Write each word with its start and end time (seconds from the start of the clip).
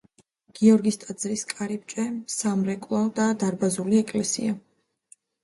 გიორგის 0.59 0.95
ტაძრის 1.03 1.43
კარიბჭე, 1.51 2.05
სამრეკლო 2.37 3.03
და 3.21 3.29
დარბაზული 3.45 4.01
ეკლესია. 4.07 4.59